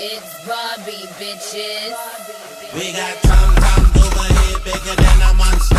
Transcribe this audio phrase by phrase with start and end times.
[0.00, 1.90] It's Barbie, bitches.
[2.72, 5.74] We got tom toms over here bigger than a monster.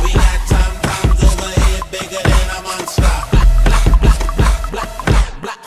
[0.00, 3.12] We got tom toms over here bigger than a monster.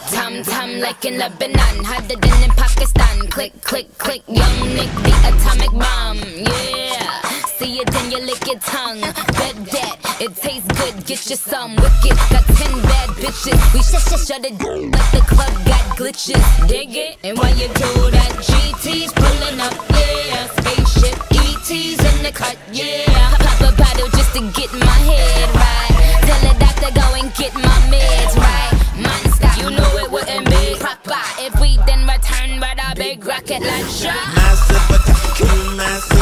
[0.09, 3.28] Tum tum like in Lebanon, harder than in Pakistan.
[3.29, 6.18] Click, click, click, young Nick, the atomic bomb.
[6.18, 9.01] Yeah, see it then you lick your tongue.
[9.37, 12.15] Bet that it tastes good, get you some wicked.
[12.31, 16.45] Got ten bad bitches, we shut shut shut it down like the club got glitches.
[16.68, 17.18] Dig it?
[17.23, 20.47] And while you do that, GT's pulling up, yeah.
[20.55, 23.36] Spaceship ET's in the cut, yeah.
[23.36, 26.23] Pop a bottle just to get my head right.
[26.23, 28.71] Tell the doctor go and get my meds right.
[29.03, 33.61] Monster, you know it wouldn't be proper if we then return with a big rocket
[33.61, 34.16] launcher.
[34.36, 36.12] Massive attack, massive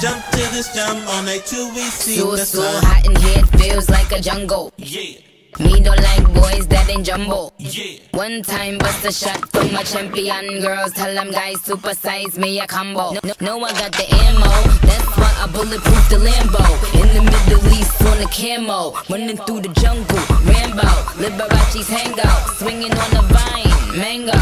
[0.00, 3.38] jump to this jump on a two we see So, the so hot in here,
[3.40, 4.72] it feels like a jungle.
[4.78, 5.20] Yeah,
[5.58, 7.52] Me don't like boys that ain't jumbo.
[7.58, 7.98] yeah.
[8.12, 10.60] One time bust a shot from my champion.
[10.62, 13.12] Girls tell them guys supersize me a combo.
[13.24, 14.50] No, no one got the ammo.
[14.88, 16.64] That's why I bulletproof the Lambo.
[17.00, 18.94] In the Middle East on the camo.
[19.10, 20.24] Running through the jungle.
[20.48, 20.88] Rambo.
[21.20, 22.40] Liberace's hangout.
[22.56, 23.98] Swinging on the vine.
[24.00, 24.38] Mango.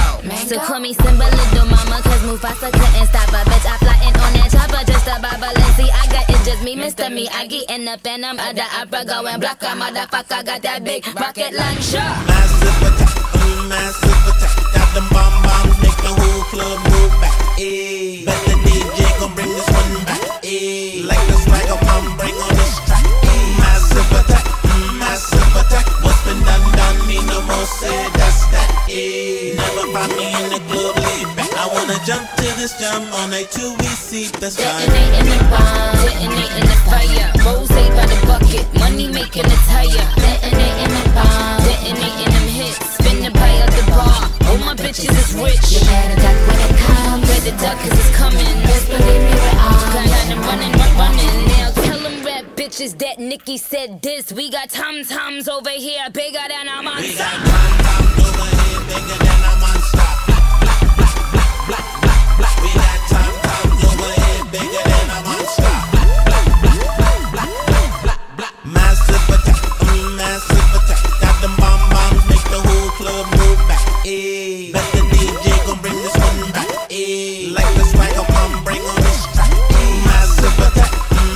[0.47, 2.01] So call me Simba little mama.
[2.03, 3.67] Cause Mufasa couldn't stop a bitch.
[3.67, 4.48] I flying on that
[6.99, 7.27] just me.
[7.27, 7.63] Miyagi.
[7.71, 9.05] In the phantom of the opera.
[9.05, 10.45] Going block a motherfucker.
[10.45, 12.09] Got that big rocket launcher.
[12.27, 14.55] Massive attack, mm, massive attack.
[14.75, 17.35] Got them bomb bombs, make the whole club move back.
[17.59, 20.23] Ayy, bet the DJ gon' bring this one back.
[20.43, 23.05] Ayy, like the swagger bomb, bring on this track.
[23.31, 25.87] Ayy, massive attack, mm, massive attack.
[26.03, 28.69] What's been done, done, me no more said, that's that.
[28.91, 31.51] Ayy, never find me in the club laid back.
[31.55, 34.51] I wanna jump to this jump on a two we see the
[44.99, 45.73] bitches is rich.
[45.73, 47.29] You better duck when it comes.
[47.29, 48.63] Better duck cause it's coming.
[48.67, 49.93] Just believe me, we're on.
[49.95, 51.49] Got them running, run, running.
[51.49, 54.33] Now tell them rap bitches that Nikki said this.
[54.33, 57.07] We got tom toms over here, bigger than a monster.
[57.07, 59.98] We got tom toms over here bigger than a monster.
[74.09, 76.67] Ayy, bet the DJ gon' bring this one back.
[76.89, 79.53] Ayy, like the swagger bomb, bring on this track.
[79.53, 80.93] Ayy, massive attack,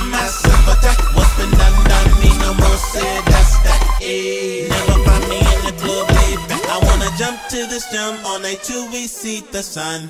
[0.09, 0.97] massive attack.
[1.13, 3.77] What's been done, done, me no more said, that's that.
[4.01, 6.65] Ayy, never find me in the club laid back.
[6.65, 10.09] I wanna jump to this jump on a two we see the sun.